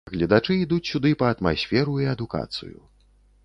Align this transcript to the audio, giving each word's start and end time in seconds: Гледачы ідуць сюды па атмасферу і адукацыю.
Гледачы 0.11 0.55
ідуць 0.63 0.89
сюды 0.93 1.11
па 1.21 1.29
атмасферу 1.35 1.93
і 2.07 2.11
адукацыю. 2.17 2.77